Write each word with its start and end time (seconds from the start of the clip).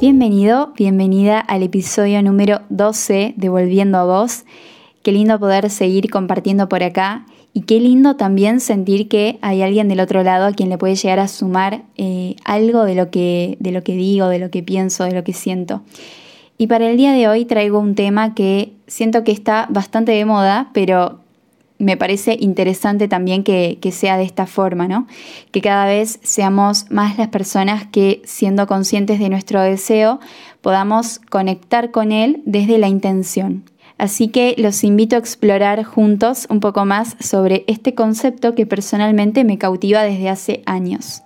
Bienvenido, 0.00 0.72
bienvenida 0.76 1.38
al 1.38 1.62
episodio 1.62 2.20
número 2.24 2.62
12 2.68 3.34
de 3.36 3.48
Volviendo 3.48 3.98
a 3.98 4.04
Vos. 4.04 4.44
Qué 5.04 5.12
lindo 5.12 5.38
poder 5.38 5.70
seguir 5.70 6.10
compartiendo 6.10 6.68
por 6.68 6.82
acá 6.82 7.26
y 7.54 7.62
qué 7.62 7.80
lindo 7.80 8.16
también 8.16 8.60
sentir 8.60 9.08
que 9.08 9.38
hay 9.42 9.62
alguien 9.62 9.88
del 9.88 10.00
otro 10.00 10.22
lado 10.22 10.46
a 10.46 10.52
quien 10.52 10.70
le 10.70 10.78
puede 10.78 10.94
llegar 10.94 11.18
a 11.18 11.28
sumar 11.28 11.82
eh, 11.96 12.36
algo 12.44 12.84
de 12.84 12.94
lo, 12.94 13.10
que, 13.10 13.56
de 13.60 13.72
lo 13.72 13.82
que 13.82 13.94
digo, 13.94 14.28
de 14.28 14.38
lo 14.38 14.50
que 14.50 14.62
pienso, 14.62 15.04
de 15.04 15.12
lo 15.12 15.22
que 15.22 15.34
siento. 15.34 15.82
Y 16.56 16.66
para 16.66 16.88
el 16.88 16.96
día 16.96 17.12
de 17.12 17.28
hoy 17.28 17.44
traigo 17.44 17.78
un 17.78 17.94
tema 17.94 18.34
que 18.34 18.72
siento 18.86 19.24
que 19.24 19.32
está 19.32 19.66
bastante 19.70 20.12
de 20.12 20.24
moda, 20.24 20.70
pero 20.72 21.20
me 21.78 21.96
parece 21.96 22.36
interesante 22.38 23.08
también 23.08 23.42
que, 23.42 23.78
sea 23.90 24.16
de 24.16 24.22
esta 24.22 24.46
forma, 24.46 24.86
¿no? 24.86 25.08
Que 25.50 25.60
cada 25.60 25.86
vez 25.86 26.20
seamos 26.22 26.90
más 26.90 27.18
las 27.18 27.28
personas 27.28 27.86
que, 27.88 28.22
siendo 28.24 28.68
conscientes 28.68 29.18
de 29.18 29.28
nuestro 29.28 29.60
deseo, 29.60 30.20
podamos 30.60 31.18
conectar 31.28 31.90
con 31.90 32.12
él 32.12 32.40
desde 32.46 32.78
la 32.78 32.86
intención. 32.86 33.64
Así 34.02 34.26
que 34.26 34.56
los 34.58 34.82
invito 34.82 35.14
a 35.14 35.20
explorar 35.20 35.84
juntos 35.84 36.48
un 36.50 36.58
poco 36.58 36.84
más 36.84 37.14
sobre 37.20 37.62
este 37.68 37.94
concepto 37.94 38.52
que 38.56 38.66
personalmente 38.66 39.44
me 39.44 39.58
cautiva 39.58 40.02
desde 40.02 40.28
hace 40.28 40.62
años. 40.66 41.22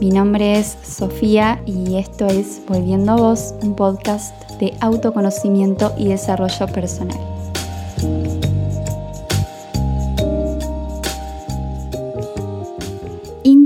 Mi 0.00 0.10
nombre 0.10 0.60
es 0.60 0.78
Sofía 0.84 1.60
y 1.66 1.96
esto 1.96 2.28
es 2.28 2.62
Volviendo 2.68 3.14
a 3.14 3.16
Vos, 3.16 3.52
un 3.60 3.74
podcast 3.74 4.32
de 4.60 4.74
autoconocimiento 4.80 5.92
y 5.98 6.06
desarrollo 6.06 6.68
personal. 6.68 7.31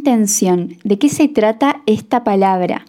Intención. 0.06 0.76
¿De 0.84 1.00
qué 1.00 1.08
se 1.08 1.26
trata 1.26 1.82
esta 1.86 2.22
palabra? 2.22 2.84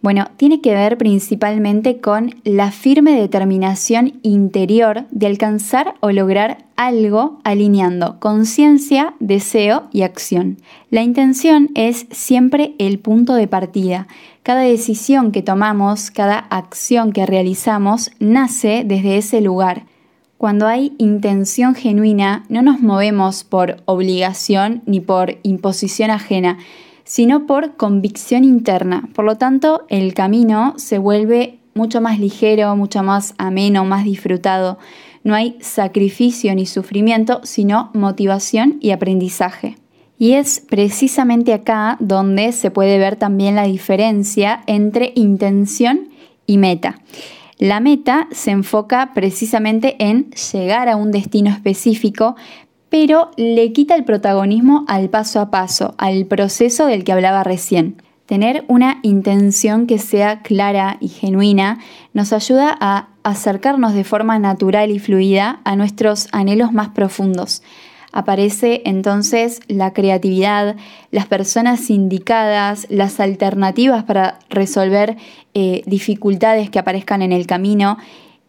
Bueno, 0.00 0.28
tiene 0.38 0.62
que 0.62 0.72
ver 0.72 0.96
principalmente 0.96 2.00
con 2.00 2.34
la 2.44 2.70
firme 2.70 3.12
determinación 3.12 4.14
interior 4.22 5.04
de 5.10 5.26
alcanzar 5.26 5.96
o 6.00 6.12
lograr 6.12 6.64
algo 6.76 7.40
alineando 7.44 8.18
conciencia, 8.20 9.12
deseo 9.20 9.82
y 9.92 10.00
acción. 10.00 10.56
La 10.88 11.02
intención 11.02 11.68
es 11.74 12.06
siempre 12.10 12.74
el 12.78 12.98
punto 12.98 13.34
de 13.34 13.48
partida. 13.48 14.06
Cada 14.42 14.62
decisión 14.62 15.30
que 15.30 15.42
tomamos, 15.42 16.10
cada 16.10 16.38
acción 16.38 17.12
que 17.12 17.26
realizamos, 17.26 18.12
nace 18.18 18.82
desde 18.86 19.18
ese 19.18 19.42
lugar. 19.42 19.84
Cuando 20.42 20.66
hay 20.66 20.92
intención 20.98 21.76
genuina, 21.76 22.44
no 22.48 22.62
nos 22.62 22.80
movemos 22.80 23.44
por 23.44 23.76
obligación 23.84 24.82
ni 24.86 24.98
por 24.98 25.38
imposición 25.44 26.10
ajena, 26.10 26.58
sino 27.04 27.46
por 27.46 27.76
convicción 27.76 28.42
interna. 28.42 29.08
Por 29.14 29.24
lo 29.24 29.36
tanto, 29.36 29.86
el 29.88 30.14
camino 30.14 30.74
se 30.78 30.98
vuelve 30.98 31.60
mucho 31.74 32.00
más 32.00 32.18
ligero, 32.18 32.74
mucho 32.74 33.04
más 33.04 33.34
ameno, 33.38 33.84
más 33.84 34.02
disfrutado. 34.02 34.78
No 35.22 35.36
hay 35.36 35.58
sacrificio 35.60 36.52
ni 36.56 36.66
sufrimiento, 36.66 37.38
sino 37.44 37.92
motivación 37.94 38.78
y 38.80 38.90
aprendizaje. 38.90 39.76
Y 40.18 40.32
es 40.32 40.58
precisamente 40.58 41.52
acá 41.52 41.96
donde 42.00 42.50
se 42.50 42.72
puede 42.72 42.98
ver 42.98 43.14
también 43.14 43.54
la 43.54 43.68
diferencia 43.68 44.64
entre 44.66 45.12
intención 45.14 46.08
y 46.48 46.58
meta. 46.58 46.98
La 47.62 47.78
meta 47.78 48.26
se 48.32 48.50
enfoca 48.50 49.12
precisamente 49.14 49.94
en 50.00 50.32
llegar 50.52 50.88
a 50.88 50.96
un 50.96 51.12
destino 51.12 51.48
específico, 51.48 52.34
pero 52.88 53.30
le 53.36 53.72
quita 53.72 53.94
el 53.94 54.02
protagonismo 54.02 54.84
al 54.88 55.10
paso 55.10 55.38
a 55.38 55.52
paso, 55.52 55.94
al 55.96 56.26
proceso 56.26 56.86
del 56.86 57.04
que 57.04 57.12
hablaba 57.12 57.44
recién. 57.44 58.02
Tener 58.26 58.64
una 58.66 58.98
intención 59.02 59.86
que 59.86 59.98
sea 59.98 60.42
clara 60.42 60.96
y 60.98 61.06
genuina 61.06 61.78
nos 62.14 62.32
ayuda 62.32 62.76
a 62.80 63.10
acercarnos 63.22 63.94
de 63.94 64.02
forma 64.02 64.40
natural 64.40 64.90
y 64.90 64.98
fluida 64.98 65.60
a 65.62 65.76
nuestros 65.76 66.26
anhelos 66.32 66.72
más 66.72 66.88
profundos. 66.88 67.62
Aparece 68.12 68.82
entonces 68.84 69.60
la 69.68 69.94
creatividad, 69.94 70.76
las 71.10 71.26
personas 71.26 71.88
indicadas, 71.88 72.86
las 72.90 73.20
alternativas 73.20 74.04
para 74.04 74.38
resolver 74.50 75.16
eh, 75.54 75.82
dificultades 75.86 76.68
que 76.68 76.78
aparezcan 76.78 77.22
en 77.22 77.32
el 77.32 77.46
camino 77.46 77.96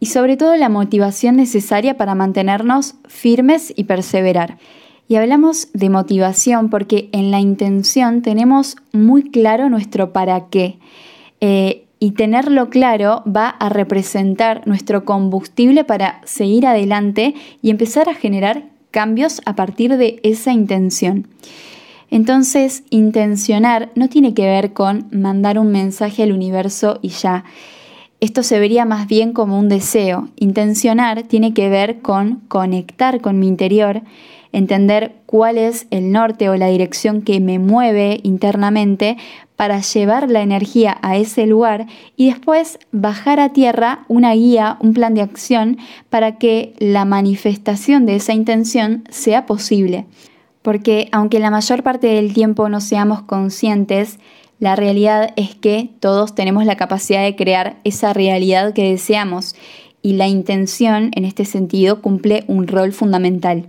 y 0.00 0.06
sobre 0.06 0.36
todo 0.36 0.54
la 0.56 0.68
motivación 0.68 1.36
necesaria 1.36 1.96
para 1.96 2.14
mantenernos 2.14 2.96
firmes 3.08 3.72
y 3.74 3.84
perseverar. 3.84 4.58
Y 5.08 5.16
hablamos 5.16 5.68
de 5.72 5.88
motivación 5.88 6.68
porque 6.68 7.08
en 7.12 7.30
la 7.30 7.40
intención 7.40 8.20
tenemos 8.20 8.76
muy 8.92 9.30
claro 9.30 9.70
nuestro 9.70 10.12
para 10.12 10.48
qué. 10.48 10.78
Eh, 11.40 11.84
y 12.00 12.10
tenerlo 12.10 12.68
claro 12.68 13.22
va 13.24 13.48
a 13.48 13.70
representar 13.70 14.66
nuestro 14.66 15.06
combustible 15.06 15.84
para 15.84 16.20
seguir 16.24 16.66
adelante 16.66 17.34
y 17.62 17.70
empezar 17.70 18.10
a 18.10 18.14
generar 18.14 18.73
cambios 18.94 19.42
a 19.44 19.56
partir 19.56 19.96
de 19.96 20.20
esa 20.22 20.52
intención. 20.52 21.26
Entonces, 22.12 22.84
intencionar 22.90 23.90
no 23.96 24.08
tiene 24.08 24.34
que 24.34 24.46
ver 24.46 24.72
con 24.72 25.08
mandar 25.10 25.58
un 25.58 25.72
mensaje 25.72 26.22
al 26.22 26.30
universo 26.30 27.00
y 27.02 27.08
ya. 27.08 27.42
Esto 28.20 28.44
se 28.44 28.60
vería 28.60 28.84
más 28.84 29.08
bien 29.08 29.32
como 29.32 29.58
un 29.58 29.68
deseo. 29.68 30.28
Intencionar 30.36 31.24
tiene 31.24 31.52
que 31.54 31.68
ver 31.68 32.02
con 32.02 32.36
conectar 32.46 33.20
con 33.20 33.40
mi 33.40 33.48
interior, 33.48 34.02
entender 34.52 35.16
cuál 35.26 35.58
es 35.58 35.88
el 35.90 36.12
norte 36.12 36.48
o 36.48 36.54
la 36.54 36.68
dirección 36.68 37.22
que 37.22 37.40
me 37.40 37.58
mueve 37.58 38.20
internamente 38.22 39.16
para 39.56 39.80
llevar 39.80 40.30
la 40.30 40.42
energía 40.42 40.98
a 41.02 41.16
ese 41.16 41.46
lugar 41.46 41.86
y 42.16 42.26
después 42.30 42.78
bajar 42.92 43.40
a 43.40 43.52
tierra 43.52 44.04
una 44.08 44.32
guía, 44.34 44.76
un 44.80 44.94
plan 44.94 45.14
de 45.14 45.22
acción 45.22 45.78
para 46.10 46.38
que 46.38 46.74
la 46.78 47.04
manifestación 47.04 48.06
de 48.06 48.16
esa 48.16 48.32
intención 48.32 49.04
sea 49.10 49.46
posible. 49.46 50.06
Porque 50.62 51.08
aunque 51.12 51.40
la 51.40 51.50
mayor 51.50 51.82
parte 51.82 52.08
del 52.08 52.32
tiempo 52.32 52.68
no 52.68 52.80
seamos 52.80 53.22
conscientes, 53.22 54.18
la 54.58 54.76
realidad 54.76 55.32
es 55.36 55.54
que 55.54 55.90
todos 56.00 56.34
tenemos 56.34 56.64
la 56.64 56.76
capacidad 56.76 57.22
de 57.22 57.36
crear 57.36 57.76
esa 57.84 58.12
realidad 58.12 58.72
que 58.72 58.90
deseamos 58.90 59.54
y 60.00 60.14
la 60.14 60.26
intención 60.28 61.10
en 61.14 61.24
este 61.24 61.44
sentido 61.44 62.02
cumple 62.02 62.44
un 62.46 62.66
rol 62.66 62.92
fundamental. 62.92 63.66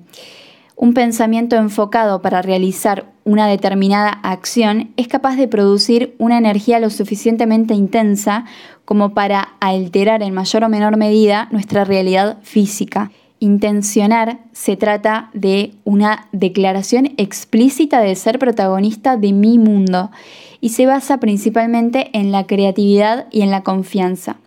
Un 0.78 0.94
pensamiento 0.94 1.56
enfocado 1.56 2.22
para 2.22 2.42
realizar 2.42 3.06
una 3.24 3.48
determinada 3.48 4.10
acción 4.10 4.92
es 4.98 5.08
capaz 5.08 5.38
de 5.38 5.48
producir 5.48 6.16
una 6.18 6.38
energía 6.38 6.82
lo 6.82 6.90
suficientemente 6.90 7.74
intensa 7.74 8.44
como 8.84 9.14
para 9.14 9.56
alterar 9.62 10.22
en 10.22 10.34
mayor 10.34 10.66
o 10.66 10.70
menor 10.70 10.98
medida 10.98 11.48
nuestra 11.52 11.86
realidad 11.86 12.40
física. 12.44 13.12
Intencionar 13.40 14.40
se 14.52 14.76
trata 14.76 15.30
de 15.34 15.74
una 15.86 16.28
declaración 16.34 17.14
explícita 17.18 18.02
de 18.02 18.16
ser 18.16 18.38
protagonista 18.38 19.16
de 19.16 19.32
mi 19.32 19.58
mundo 19.58 20.12
y 20.60 20.70
se 20.70 20.86
basa 20.86 21.20
principalmente 21.20 22.10
en 22.14 22.32
la 22.32 22.48
creatividad 22.48 23.28
y 23.32 23.42
en 23.42 23.52
la 23.52 23.64
confianza. 23.64 24.38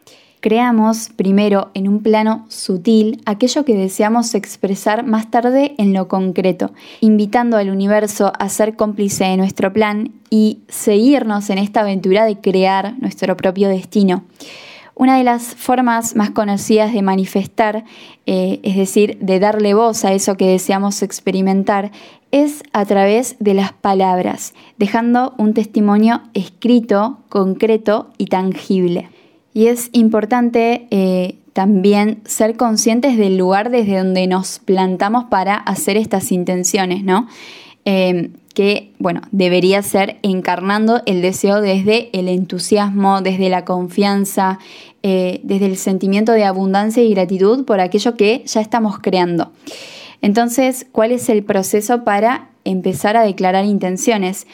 Creamos 0.41 1.09
primero 1.09 1.71
en 1.75 1.89
un 1.89 2.01
plano 2.01 2.47
sutil 2.49 3.21
aquello 3.27 3.65
que 3.65 3.75
deseamos 3.75 4.37
expresar 4.37 5.05
más 5.05 5.33
tarde 5.33 5.75
en 5.79 5.93
lo 5.93 6.07
concreto, 6.07 6.71
invitando 7.01 7.57
al 7.57 7.71
universo 7.71 8.33
a 8.39 8.49
ser 8.49 8.77
cómplice 8.77 9.25
de 9.25 9.37
nuestro 9.37 9.73
plan 9.73 10.13
y 10.31 10.61
seguirnos 10.69 11.51
en 11.51 11.59
esta 11.59 11.81
aventura 11.81 12.25
de 12.25 12.39
crear 12.39 12.95
nuestro 13.01 13.37
propio 13.37 13.69
destino. 13.69 14.25
Una 14.95 15.19
de 15.19 15.25
las 15.25 15.57
formas 15.57 16.15
más 16.15 16.31
conocidas 16.31 16.93
de 16.93 17.03
manifestar, 17.03 17.85
eh, 18.27 18.61
es 18.63 18.77
decir, 18.77 19.19
de 19.21 19.41
darle 19.41 19.75
voz 19.75 20.05
a 20.05 20.13
eso 20.13 20.37
que 20.37 20.47
deseamos 20.47 21.03
experimentar, 21.03 21.91
es 22.31 22.63
a 22.73 22.85
través 22.85 23.37
de 23.41 23.55
las 23.55 23.73
palabras, 23.73 24.55
dejando 24.77 25.35
un 25.37 25.53
testimonio 25.53 26.23
escrito, 26.35 27.19
concreto 27.29 28.11
y 28.19 28.27
tangible. 28.27 29.09
Y 29.55 29.67
es 29.67 29.91
importante 29.93 30.87
eh, 30.91 31.37
también 31.53 32.21
ser 32.25 32.57
conscientes 32.57 33.17
del 33.17 33.37
lugar 33.37 33.71
desde 33.71 33.99
donde 33.99 34.27
nos 34.27 34.61
plantamos 34.61 35.25
para 35.25 35.57
hacer 35.57 35.97
estas 35.97 36.31
intenciones, 36.31 37.03
¿no? 37.03 37.27
Eh, 37.85 38.31
que, 38.55 38.93
bueno, 38.99 39.23
debería 39.31 39.83
ser 39.83 40.19
encarnando 40.23 41.01
el 41.07 41.23
deseo 41.23 41.61
desde 41.61 42.11
el 42.13 42.29
entusiasmo, 42.29 43.21
desde 43.21 43.49
la 43.49 43.65
confianza, 43.65 44.59
eh, 45.05 45.41
desde 45.45 45.67
el 45.67 45.77
sentimiento 45.77 46.33
de 46.33 46.45
abundancia 46.45 47.03
y 47.03 47.11
gratitud 47.11 47.65
por 47.65 47.79
aquello 47.81 48.17
que 48.17 48.43
ya 48.47 48.61
estamos 48.61 48.99
creando. 48.99 49.53
Entonces, 50.23 50.87
¿cuál 50.91 51.13
es 51.13 51.29
el 51.29 51.45
proceso 51.45 52.03
para 52.03 52.49
empezar 52.65 53.17
a 53.17 53.23
declarar 53.23 53.65
intenciones? 53.65 54.49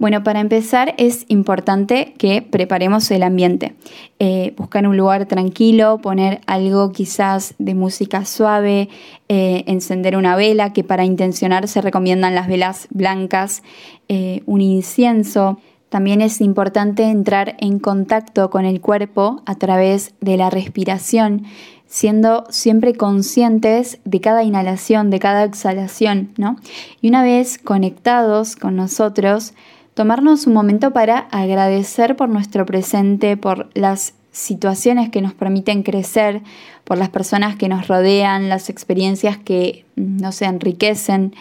Bueno, 0.00 0.24
para 0.24 0.40
empezar 0.40 0.94
es 0.96 1.26
importante 1.28 2.14
que 2.16 2.40
preparemos 2.40 3.10
el 3.10 3.22
ambiente. 3.22 3.74
Eh, 4.18 4.54
buscar 4.56 4.88
un 4.88 4.96
lugar 4.96 5.26
tranquilo, 5.26 5.98
poner 5.98 6.40
algo 6.46 6.90
quizás 6.90 7.54
de 7.58 7.74
música 7.74 8.24
suave, 8.24 8.88
eh, 9.28 9.62
encender 9.66 10.16
una 10.16 10.36
vela, 10.36 10.72
que 10.72 10.84
para 10.84 11.04
intencionar 11.04 11.68
se 11.68 11.82
recomiendan 11.82 12.34
las 12.34 12.48
velas 12.48 12.88
blancas, 12.88 13.62
eh, 14.08 14.42
un 14.46 14.62
incienso. 14.62 15.58
También 15.90 16.22
es 16.22 16.40
importante 16.40 17.02
entrar 17.02 17.56
en 17.58 17.78
contacto 17.78 18.48
con 18.48 18.64
el 18.64 18.80
cuerpo 18.80 19.42
a 19.44 19.56
través 19.56 20.14
de 20.22 20.38
la 20.38 20.48
respiración, 20.48 21.42
siendo 21.86 22.46
siempre 22.48 22.94
conscientes 22.94 23.98
de 24.06 24.22
cada 24.22 24.44
inhalación, 24.44 25.10
de 25.10 25.18
cada 25.18 25.44
exhalación, 25.44 26.30
¿no? 26.38 26.56
Y 27.02 27.08
una 27.08 27.22
vez 27.22 27.58
conectados 27.58 28.56
con 28.56 28.76
nosotros, 28.76 29.52
tomarnos 30.00 30.46
un 30.46 30.54
momento 30.54 30.92
para 30.92 31.28
agradecer 31.30 32.16
por 32.16 32.30
nuestro 32.30 32.64
presente, 32.64 33.36
por 33.36 33.68
las 33.74 34.14
situaciones 34.32 35.10
que 35.10 35.20
nos 35.20 35.34
permiten 35.34 35.82
crecer, 35.82 36.40
por 36.84 36.96
las 36.96 37.10
personas 37.10 37.56
que 37.56 37.68
nos 37.68 37.86
rodean, 37.86 38.48
las 38.48 38.70
experiencias 38.70 39.36
que 39.36 39.84
nos 39.96 40.40
enriquecen. 40.40 41.34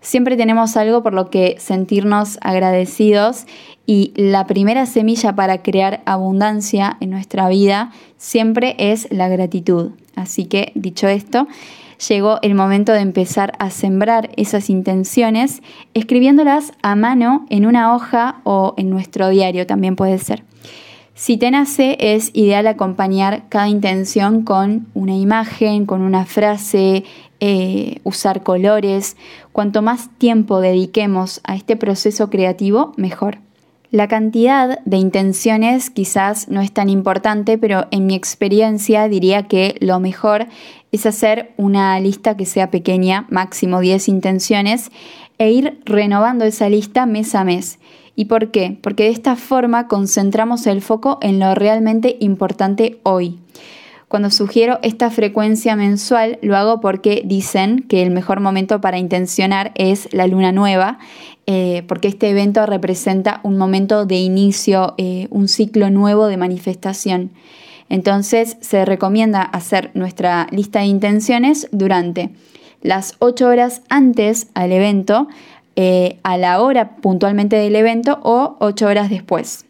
Siempre 0.00 0.38
tenemos 0.38 0.78
algo 0.78 1.02
por 1.02 1.12
lo 1.12 1.28
que 1.28 1.56
sentirnos 1.58 2.38
agradecidos 2.40 3.44
y 3.84 4.14
la 4.16 4.46
primera 4.46 4.86
semilla 4.86 5.34
para 5.34 5.60
crear 5.60 6.00
abundancia 6.06 6.96
en 7.00 7.10
nuestra 7.10 7.50
vida 7.50 7.92
siempre 8.16 8.76
es 8.78 9.08
la 9.10 9.28
gratitud. 9.28 9.90
Así 10.16 10.46
que, 10.46 10.72
dicho 10.74 11.06
esto, 11.06 11.48
llegó 12.08 12.38
el 12.42 12.54
momento 12.54 12.92
de 12.92 13.00
empezar 13.00 13.52
a 13.58 13.70
sembrar 13.70 14.30
esas 14.36 14.70
intenciones 14.70 15.62
escribiéndolas 15.94 16.72
a 16.82 16.96
mano 16.96 17.46
en 17.50 17.66
una 17.66 17.94
hoja 17.94 18.40
o 18.44 18.74
en 18.76 18.90
nuestro 18.90 19.28
diario 19.28 19.66
también 19.66 19.96
puede 19.96 20.18
ser. 20.18 20.44
Si 21.14 21.36
te 21.36 21.50
nace, 21.50 21.98
es 22.00 22.30
ideal 22.32 22.66
acompañar 22.66 23.44
cada 23.50 23.68
intención 23.68 24.42
con 24.42 24.86
una 24.94 25.14
imagen, 25.14 25.84
con 25.84 26.00
una 26.00 26.24
frase, 26.24 27.04
eh, 27.40 27.98
usar 28.04 28.42
colores. 28.42 29.18
Cuanto 29.52 29.82
más 29.82 30.08
tiempo 30.16 30.62
dediquemos 30.62 31.42
a 31.44 31.56
este 31.56 31.76
proceso 31.76 32.30
creativo, 32.30 32.94
mejor. 32.96 33.38
La 33.90 34.06
cantidad 34.06 34.78
de 34.84 34.98
intenciones 34.98 35.90
quizás 35.90 36.48
no 36.48 36.60
es 36.60 36.70
tan 36.70 36.88
importante, 36.88 37.58
pero 37.58 37.86
en 37.90 38.06
mi 38.06 38.14
experiencia 38.14 39.08
diría 39.08 39.48
que 39.48 39.76
lo 39.80 39.98
mejor 39.98 40.46
es 40.92 41.06
hacer 41.06 41.52
una 41.56 41.98
lista 41.98 42.36
que 42.36 42.46
sea 42.46 42.70
pequeña, 42.70 43.26
máximo 43.30 43.80
10 43.80 44.08
intenciones, 44.08 44.92
e 45.38 45.50
ir 45.50 45.80
renovando 45.84 46.44
esa 46.44 46.68
lista 46.68 47.04
mes 47.04 47.34
a 47.34 47.42
mes. 47.42 47.80
¿Y 48.14 48.26
por 48.26 48.52
qué? 48.52 48.78
Porque 48.80 49.04
de 49.04 49.10
esta 49.10 49.34
forma 49.34 49.88
concentramos 49.88 50.68
el 50.68 50.82
foco 50.82 51.18
en 51.20 51.40
lo 51.40 51.56
realmente 51.56 52.16
importante 52.20 53.00
hoy. 53.02 53.38
Cuando 54.10 54.30
sugiero 54.32 54.80
esta 54.82 55.08
frecuencia 55.08 55.76
mensual, 55.76 56.40
lo 56.42 56.56
hago 56.56 56.80
porque 56.80 57.22
dicen 57.24 57.84
que 57.88 58.02
el 58.02 58.10
mejor 58.10 58.40
momento 58.40 58.80
para 58.80 58.98
intencionar 58.98 59.70
es 59.76 60.12
la 60.12 60.26
luna 60.26 60.50
nueva 60.50 60.98
eh, 61.46 61.84
porque 61.86 62.08
este 62.08 62.28
evento 62.28 62.66
representa 62.66 63.38
un 63.44 63.56
momento 63.56 64.06
de 64.06 64.16
inicio, 64.16 64.94
eh, 64.98 65.28
un 65.30 65.46
ciclo 65.46 65.90
nuevo 65.90 66.26
de 66.26 66.36
manifestación. 66.36 67.30
Entonces 67.88 68.56
se 68.60 68.84
recomienda 68.84 69.42
hacer 69.42 69.92
nuestra 69.94 70.48
lista 70.50 70.80
de 70.80 70.86
intenciones 70.86 71.68
durante 71.70 72.30
las 72.82 73.14
8 73.20 73.46
horas 73.46 73.82
antes 73.90 74.48
al 74.54 74.72
evento, 74.72 75.28
eh, 75.76 76.18
a 76.24 76.36
la 76.36 76.60
hora 76.60 76.96
puntualmente 76.96 77.54
del 77.54 77.76
evento 77.76 78.18
o 78.24 78.56
8 78.58 78.88
horas 78.88 79.08
después. 79.08 79.66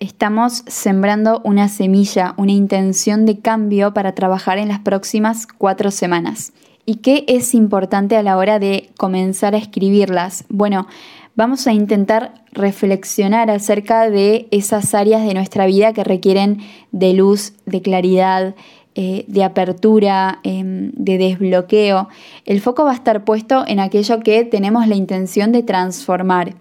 Estamos 0.00 0.62
sembrando 0.68 1.40
una 1.42 1.68
semilla, 1.68 2.34
una 2.36 2.52
intención 2.52 3.26
de 3.26 3.40
cambio 3.40 3.92
para 3.92 4.14
trabajar 4.14 4.58
en 4.58 4.68
las 4.68 4.78
próximas 4.78 5.48
cuatro 5.48 5.90
semanas. 5.90 6.52
¿Y 6.86 6.96
qué 6.96 7.24
es 7.26 7.52
importante 7.52 8.16
a 8.16 8.22
la 8.22 8.36
hora 8.36 8.60
de 8.60 8.90
comenzar 8.96 9.56
a 9.56 9.58
escribirlas? 9.58 10.44
Bueno, 10.48 10.86
vamos 11.34 11.66
a 11.66 11.72
intentar 11.72 12.32
reflexionar 12.52 13.50
acerca 13.50 14.08
de 14.08 14.46
esas 14.52 14.94
áreas 14.94 15.26
de 15.26 15.34
nuestra 15.34 15.66
vida 15.66 15.92
que 15.92 16.04
requieren 16.04 16.58
de 16.92 17.14
luz, 17.14 17.54
de 17.66 17.82
claridad, 17.82 18.54
eh, 18.94 19.24
de 19.26 19.42
apertura, 19.42 20.38
em, 20.44 20.92
de 20.94 21.18
desbloqueo. 21.18 22.08
El 22.44 22.60
foco 22.60 22.84
va 22.84 22.92
a 22.92 22.94
estar 22.94 23.24
puesto 23.24 23.64
en 23.66 23.80
aquello 23.80 24.20
que 24.20 24.44
tenemos 24.44 24.86
la 24.86 24.94
intención 24.94 25.50
de 25.50 25.64
transformar, 25.64 26.54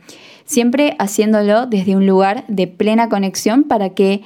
siempre 0.48 0.96
haciéndolo 0.98 1.68
desde 1.68 1.96
un 1.96 2.08
lugar 2.08 2.46
de 2.48 2.66
plena 2.66 3.10
conexión 3.10 3.64
para 3.64 3.90
que 3.90 4.24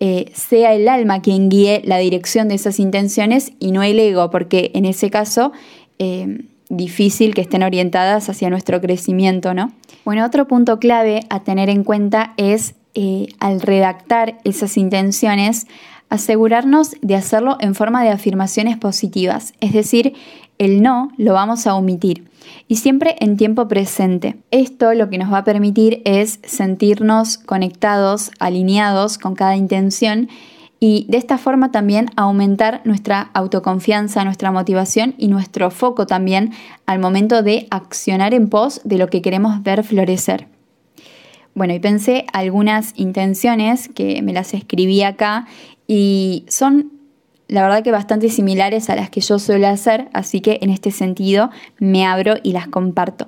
eh, 0.00 0.32
sea 0.34 0.74
el 0.74 0.88
alma 0.88 1.22
quien 1.22 1.48
guíe 1.48 1.82
la 1.84 1.98
dirección 1.98 2.48
de 2.48 2.56
esas 2.56 2.80
intenciones 2.80 3.52
y 3.60 3.70
no 3.70 3.82
el 3.82 4.00
ego, 4.00 4.30
porque 4.30 4.72
en 4.74 4.84
ese 4.84 5.10
caso 5.10 5.52
eh, 5.98 6.44
difícil 6.68 7.34
que 7.34 7.42
estén 7.42 7.62
orientadas 7.62 8.28
hacia 8.28 8.50
nuestro 8.50 8.80
crecimiento, 8.80 9.54
¿no? 9.54 9.72
Bueno, 10.04 10.24
otro 10.24 10.48
punto 10.48 10.78
clave 10.78 11.20
a 11.30 11.44
tener 11.44 11.68
en 11.68 11.84
cuenta 11.84 12.32
es 12.36 12.74
eh, 12.94 13.28
al 13.38 13.60
redactar 13.60 14.38
esas 14.44 14.76
intenciones, 14.76 15.66
asegurarnos 16.08 16.92
de 17.02 17.14
hacerlo 17.14 17.58
en 17.60 17.74
forma 17.74 18.02
de 18.02 18.10
afirmaciones 18.10 18.78
positivas, 18.78 19.52
es 19.60 19.72
decir, 19.72 20.14
el 20.56 20.82
no 20.82 21.10
lo 21.18 21.34
vamos 21.34 21.66
a 21.66 21.74
omitir 21.74 22.27
y 22.68 22.76
siempre 22.76 23.16
en 23.20 23.36
tiempo 23.36 23.68
presente. 23.68 24.36
Esto 24.50 24.92
lo 24.94 25.10
que 25.10 25.18
nos 25.18 25.32
va 25.32 25.38
a 25.38 25.44
permitir 25.44 26.02
es 26.04 26.40
sentirnos 26.44 27.38
conectados, 27.38 28.30
alineados 28.38 29.18
con 29.18 29.34
cada 29.34 29.56
intención 29.56 30.28
y 30.80 31.06
de 31.08 31.18
esta 31.18 31.38
forma 31.38 31.72
también 31.72 32.06
aumentar 32.16 32.82
nuestra 32.84 33.30
autoconfianza, 33.34 34.24
nuestra 34.24 34.52
motivación 34.52 35.14
y 35.18 35.28
nuestro 35.28 35.70
foco 35.70 36.06
también 36.06 36.52
al 36.86 37.00
momento 37.00 37.42
de 37.42 37.66
accionar 37.70 38.32
en 38.32 38.48
pos 38.48 38.80
de 38.84 38.98
lo 38.98 39.08
que 39.08 39.22
queremos 39.22 39.62
ver 39.62 39.82
florecer. 39.82 40.46
Bueno, 41.54 41.74
y 41.74 41.80
pensé 41.80 42.26
algunas 42.32 42.92
intenciones 42.94 43.88
que 43.88 44.22
me 44.22 44.32
las 44.32 44.54
escribí 44.54 45.02
acá 45.02 45.48
y 45.88 46.44
son 46.46 46.92
la 47.48 47.62
verdad 47.62 47.82
que 47.82 47.90
bastante 47.90 48.28
similares 48.28 48.90
a 48.90 48.96
las 48.96 49.10
que 49.10 49.22
yo 49.22 49.38
suelo 49.38 49.66
hacer, 49.66 50.08
así 50.12 50.40
que 50.40 50.58
en 50.60 50.70
este 50.70 50.90
sentido 50.90 51.50
me 51.78 52.06
abro 52.06 52.34
y 52.42 52.52
las 52.52 52.68
comparto. 52.68 53.26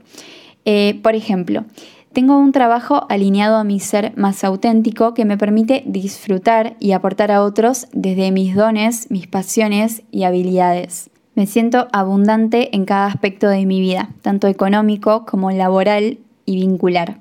Eh, 0.67 1.01
por 1.03 1.15
ejemplo, 1.15 1.65
tengo 2.13 2.37
un 2.37 2.53
trabajo 2.53 3.07
alineado 3.09 3.57
a 3.57 3.65
mi 3.65 3.81
ser 3.81 4.13
más 4.17 4.45
auténtico 4.45 5.15
que 5.15 5.25
me 5.25 5.39
permite 5.39 5.83
disfrutar 5.87 6.77
y 6.81 6.93
aportar 6.93 7.33
a 7.33 7.43
otros 7.43 7.87
desde 7.93 8.31
mis 8.31 8.55
dones, 8.55 9.11
mis 9.11 9.27
pasiones 9.27 10.03
y 10.11 10.25
habilidades. 10.25 11.09
Me 11.35 11.47
siento 11.47 11.89
abundante 11.93 12.77
en 12.77 12.85
cada 12.85 13.07
aspecto 13.07 13.49
de 13.49 13.65
mi 13.65 13.81
vida, 13.81 14.11
tanto 14.21 14.49
económico 14.49 15.25
como 15.25 15.51
laboral 15.51 16.19
y 16.45 16.57
vincular. 16.57 17.21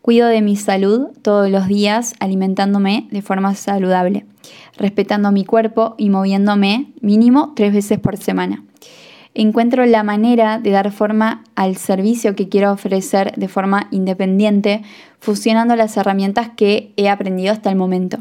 Cuido 0.00 0.28
de 0.28 0.40
mi 0.40 0.56
salud 0.56 1.08
todos 1.20 1.50
los 1.50 1.66
días 1.66 2.14
alimentándome 2.18 3.08
de 3.10 3.20
forma 3.20 3.54
saludable 3.54 4.24
respetando 4.76 5.32
mi 5.32 5.44
cuerpo 5.44 5.94
y 5.98 6.10
moviéndome 6.10 6.92
mínimo 7.00 7.52
tres 7.54 7.72
veces 7.72 7.98
por 7.98 8.16
semana. 8.16 8.64
Encuentro 9.34 9.84
la 9.84 10.04
manera 10.04 10.60
de 10.60 10.70
dar 10.70 10.92
forma 10.92 11.42
al 11.56 11.76
servicio 11.76 12.36
que 12.36 12.48
quiero 12.48 12.70
ofrecer 12.70 13.34
de 13.36 13.48
forma 13.48 13.88
independiente, 13.90 14.82
fusionando 15.18 15.74
las 15.74 15.96
herramientas 15.96 16.50
que 16.56 16.92
he 16.96 17.08
aprendido 17.08 17.52
hasta 17.52 17.68
el 17.68 17.76
momento. 17.76 18.18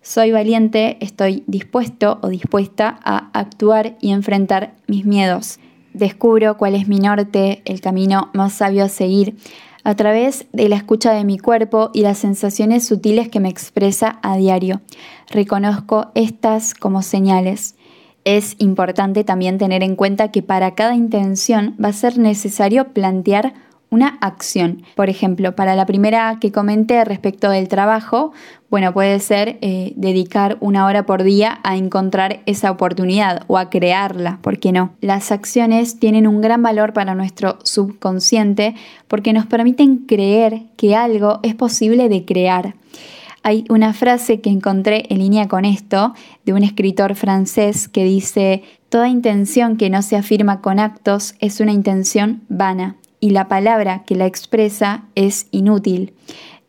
Soy 0.00 0.32
valiente, 0.32 0.96
estoy 1.00 1.44
dispuesto 1.46 2.18
o 2.22 2.28
dispuesta 2.28 2.98
a 3.04 3.30
actuar 3.38 3.96
y 4.00 4.10
enfrentar 4.10 4.74
mis 4.88 5.04
miedos. 5.04 5.60
Descubro 5.94 6.56
cuál 6.56 6.74
es 6.74 6.88
mi 6.88 6.98
norte, 6.98 7.62
el 7.64 7.80
camino 7.80 8.30
más 8.32 8.54
sabio 8.54 8.84
a 8.84 8.88
seguir, 8.88 9.36
a 9.84 9.94
través 9.94 10.46
de 10.52 10.68
la 10.68 10.76
escucha 10.76 11.12
de 11.12 11.24
mi 11.24 11.38
cuerpo 11.38 11.90
y 11.92 12.02
las 12.02 12.18
sensaciones 12.18 12.86
sutiles 12.86 13.28
que 13.28 13.40
me 13.40 13.48
expresa 13.48 14.18
a 14.22 14.36
diario. 14.36 14.80
Reconozco 15.28 16.10
estas 16.14 16.74
como 16.74 17.02
señales. 17.02 17.74
Es 18.24 18.54
importante 18.58 19.24
también 19.24 19.58
tener 19.58 19.82
en 19.82 19.96
cuenta 19.96 20.30
que 20.30 20.42
para 20.42 20.74
cada 20.74 20.94
intención 20.94 21.76
va 21.82 21.88
a 21.88 21.92
ser 21.92 22.18
necesario 22.18 22.92
plantear 22.92 23.54
una 23.92 24.16
acción. 24.22 24.82
Por 24.96 25.10
ejemplo, 25.10 25.54
para 25.54 25.76
la 25.76 25.84
primera 25.84 26.38
que 26.40 26.50
comenté 26.50 27.04
respecto 27.04 27.50
del 27.50 27.68
trabajo, 27.68 28.32
bueno, 28.70 28.94
puede 28.94 29.20
ser 29.20 29.58
eh, 29.60 29.92
dedicar 29.96 30.56
una 30.60 30.86
hora 30.86 31.04
por 31.04 31.22
día 31.22 31.60
a 31.62 31.76
encontrar 31.76 32.40
esa 32.46 32.70
oportunidad 32.70 33.44
o 33.48 33.58
a 33.58 33.68
crearla, 33.68 34.38
¿por 34.40 34.58
qué 34.58 34.72
no? 34.72 34.94
Las 35.02 35.30
acciones 35.30 36.00
tienen 36.00 36.26
un 36.26 36.40
gran 36.40 36.62
valor 36.62 36.94
para 36.94 37.14
nuestro 37.14 37.58
subconsciente 37.64 38.74
porque 39.08 39.34
nos 39.34 39.44
permiten 39.44 39.98
creer 39.98 40.62
que 40.76 40.96
algo 40.96 41.40
es 41.42 41.54
posible 41.54 42.08
de 42.08 42.24
crear. 42.24 42.74
Hay 43.42 43.66
una 43.68 43.92
frase 43.92 44.40
que 44.40 44.48
encontré 44.48 45.04
en 45.10 45.18
línea 45.18 45.48
con 45.48 45.66
esto 45.66 46.14
de 46.46 46.54
un 46.54 46.62
escritor 46.62 47.14
francés 47.14 47.88
que 47.88 48.04
dice, 48.04 48.62
Toda 48.88 49.08
intención 49.08 49.78
que 49.78 49.88
no 49.88 50.02
se 50.02 50.16
afirma 50.16 50.60
con 50.60 50.78
actos 50.78 51.34
es 51.40 51.60
una 51.60 51.72
intención 51.72 52.42
vana 52.50 52.96
y 53.22 53.30
la 53.30 53.46
palabra 53.46 54.02
que 54.04 54.16
la 54.16 54.26
expresa 54.26 55.04
es 55.14 55.46
inútil. 55.52 56.12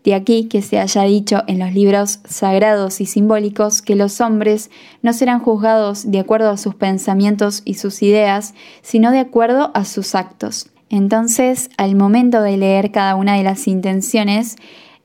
De 0.03 0.13
aquí 0.13 0.45
que 0.45 0.62
se 0.62 0.79
haya 0.79 1.01
dicho 1.01 1.41
en 1.48 1.57
los 1.57 1.74
libros 1.74 2.19
sagrados 2.25 3.01
y 3.01 3.07
simbólicos 3.07 3.81
que 3.81 3.95
los 3.95 4.22
hombres 4.22 4.69
no 5.01 5.13
serán 5.13 5.39
juzgados 5.39 6.12
de 6.12 6.19
acuerdo 6.19 6.51
a 6.51 6.57
sus 6.57 6.75
pensamientos 6.75 7.63
y 7.65 7.74
sus 7.74 8.03
ideas, 8.03 8.53
sino 8.83 9.10
de 9.10 9.19
acuerdo 9.19 9.72
a 9.74 9.83
sus 9.83 10.13
actos. 10.13 10.69
Entonces, 10.89 11.72
al 11.77 11.95
momento 11.95 12.43
de 12.43 12.57
leer 12.57 12.91
cada 12.91 13.15
una 13.15 13.36
de 13.36 13.43
las 13.43 13.67
intenciones, 13.67 14.57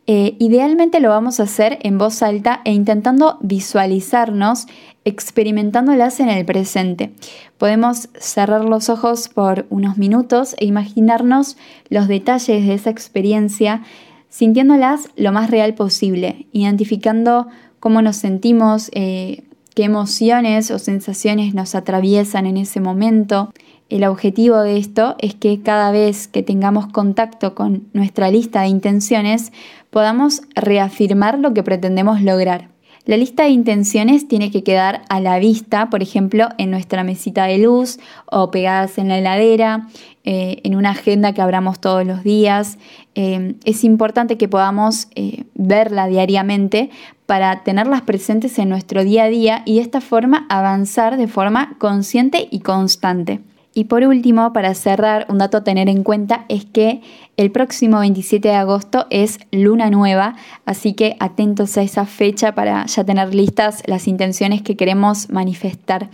eh, 0.06 0.36
idealmente 0.38 1.00
lo 1.00 1.08
vamos 1.08 1.40
a 1.40 1.44
hacer 1.44 1.78
en 1.82 1.96
voz 1.96 2.22
alta 2.22 2.60
e 2.66 2.72
intentando 2.72 3.38
visualizarnos 3.40 4.66
experimentándolas 5.08 6.20
en 6.20 6.28
el 6.28 6.44
presente. 6.44 7.12
Podemos 7.56 8.08
cerrar 8.18 8.64
los 8.64 8.88
ojos 8.88 9.28
por 9.28 9.66
unos 9.70 9.96
minutos 9.96 10.54
e 10.58 10.66
imaginarnos 10.66 11.56
los 11.88 12.08
detalles 12.08 12.66
de 12.66 12.74
esa 12.74 12.90
experiencia 12.90 13.82
sintiéndolas 14.28 15.08
lo 15.16 15.32
más 15.32 15.50
real 15.50 15.74
posible, 15.74 16.46
identificando 16.52 17.48
cómo 17.80 18.02
nos 18.02 18.16
sentimos, 18.16 18.90
eh, 18.92 19.44
qué 19.74 19.84
emociones 19.84 20.70
o 20.70 20.78
sensaciones 20.78 21.54
nos 21.54 21.74
atraviesan 21.74 22.46
en 22.46 22.58
ese 22.58 22.80
momento. 22.80 23.52
El 23.88 24.04
objetivo 24.04 24.60
de 24.60 24.76
esto 24.76 25.16
es 25.18 25.34
que 25.34 25.62
cada 25.62 25.90
vez 25.90 26.28
que 26.28 26.42
tengamos 26.42 26.88
contacto 26.88 27.54
con 27.54 27.88
nuestra 27.94 28.30
lista 28.30 28.60
de 28.60 28.68
intenciones 28.68 29.52
podamos 29.90 30.42
reafirmar 30.54 31.38
lo 31.38 31.54
que 31.54 31.62
pretendemos 31.62 32.20
lograr. 32.20 32.68
La 33.08 33.16
lista 33.16 33.44
de 33.44 33.48
intenciones 33.48 34.28
tiene 34.28 34.50
que 34.50 34.62
quedar 34.62 35.00
a 35.08 35.18
la 35.18 35.38
vista, 35.38 35.88
por 35.88 36.02
ejemplo, 36.02 36.50
en 36.58 36.70
nuestra 36.70 37.04
mesita 37.04 37.46
de 37.46 37.56
luz 37.56 37.98
o 38.26 38.50
pegadas 38.50 38.98
en 38.98 39.08
la 39.08 39.16
heladera, 39.16 39.88
eh, 40.24 40.60
en 40.62 40.76
una 40.76 40.90
agenda 40.90 41.32
que 41.32 41.40
abramos 41.40 41.80
todos 41.80 42.06
los 42.06 42.22
días. 42.22 42.76
Eh, 43.14 43.54
es 43.64 43.82
importante 43.82 44.36
que 44.36 44.46
podamos 44.46 45.08
eh, 45.14 45.44
verla 45.54 46.06
diariamente 46.06 46.90
para 47.24 47.64
tenerlas 47.64 48.02
presentes 48.02 48.58
en 48.58 48.68
nuestro 48.68 49.02
día 49.02 49.24
a 49.24 49.28
día 49.28 49.62
y 49.64 49.76
de 49.76 49.80
esta 49.80 50.02
forma 50.02 50.44
avanzar 50.50 51.16
de 51.16 51.28
forma 51.28 51.76
consciente 51.78 52.46
y 52.50 52.60
constante. 52.60 53.40
Y 53.78 53.85
por 53.85 54.02
último, 54.02 54.52
para 54.52 54.75
cerrar, 54.75 55.25
un 55.28 55.38
dato 55.38 55.58
a 55.58 55.62
tener 55.62 55.88
en 55.88 56.02
cuenta 56.02 56.47
es 56.49 56.64
que 56.64 57.00
el 57.37 57.52
próximo 57.52 58.00
27 58.00 58.49
de 58.49 58.54
agosto 58.56 59.06
es 59.08 59.38
luna 59.52 59.88
nueva, 59.88 60.35
así 60.66 60.94
que 60.94 61.14
atentos 61.20 61.78
a 61.78 61.82
esa 61.82 62.04
fecha 62.04 62.56
para 62.56 62.87
ya 62.87 63.04
tener 63.04 63.32
listas 63.32 63.85
las 63.87 64.08
intenciones 64.08 64.62
que 64.62 64.76
queremos 64.76 65.30
manifestar. 65.30 66.11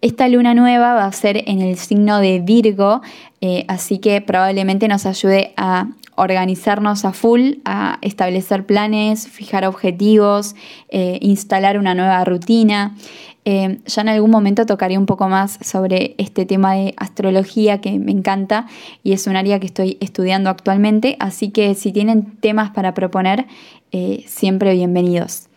Esta 0.00 0.26
luna 0.26 0.54
nueva 0.54 0.94
va 0.94 1.04
a 1.04 1.12
ser 1.12 1.44
en 1.48 1.60
el 1.60 1.76
signo 1.76 2.18
de 2.18 2.40
Virgo, 2.40 3.00
eh, 3.40 3.64
así 3.68 4.00
que 4.00 4.20
probablemente 4.20 4.88
nos 4.88 5.06
ayude 5.06 5.52
a 5.56 5.90
organizarnos 6.18 7.04
a 7.04 7.12
full, 7.12 7.54
a 7.64 7.98
establecer 8.02 8.66
planes, 8.66 9.28
fijar 9.28 9.64
objetivos, 9.64 10.54
eh, 10.88 11.18
instalar 11.22 11.78
una 11.78 11.94
nueva 11.94 12.24
rutina. 12.24 12.96
Eh, 13.44 13.78
ya 13.86 14.02
en 14.02 14.08
algún 14.10 14.30
momento 14.30 14.66
tocaré 14.66 14.98
un 14.98 15.06
poco 15.06 15.28
más 15.28 15.58
sobre 15.62 16.14
este 16.18 16.44
tema 16.44 16.74
de 16.74 16.92
astrología 16.98 17.80
que 17.80 17.98
me 17.98 18.12
encanta 18.12 18.66
y 19.02 19.12
es 19.12 19.26
un 19.26 19.36
área 19.36 19.58
que 19.58 19.66
estoy 19.66 19.96
estudiando 20.00 20.50
actualmente, 20.50 21.16
así 21.18 21.50
que 21.50 21.74
si 21.74 21.92
tienen 21.92 22.36
temas 22.40 22.70
para 22.70 22.92
proponer, 22.92 23.46
eh, 23.90 24.24
siempre 24.26 24.74
bienvenidos. 24.74 25.48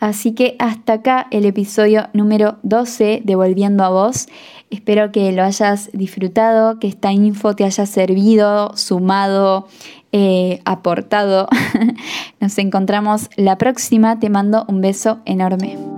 Así 0.00 0.32
que 0.32 0.56
hasta 0.58 0.94
acá 0.94 1.28
el 1.30 1.44
episodio 1.44 2.08
número 2.12 2.56
12 2.62 3.22
de 3.24 3.36
Volviendo 3.36 3.84
a 3.84 3.88
Vos. 3.90 4.26
Espero 4.70 5.12
que 5.12 5.30
lo 5.32 5.42
hayas 5.42 5.90
disfrutado, 5.92 6.78
que 6.78 6.88
esta 6.88 7.12
info 7.12 7.54
te 7.54 7.64
haya 7.64 7.86
servido, 7.86 8.76
sumado, 8.76 9.68
eh, 10.16 10.60
aportado. 10.64 11.48
Nos 12.40 12.56
encontramos 12.58 13.28
la 13.36 13.58
próxima. 13.58 14.20
Te 14.20 14.30
mando 14.30 14.64
un 14.68 14.80
beso 14.80 15.18
enorme. 15.24 15.93